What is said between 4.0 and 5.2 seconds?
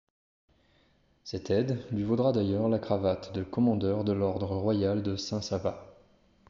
de l'Ordre royal de